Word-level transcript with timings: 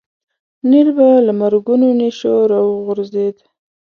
نیل 0.69 0.89
به 0.97 1.07
له 1.25 1.33
مرګونو 1.41 1.87
نېشو 1.99 2.33
راوغورځېد. 2.51 3.37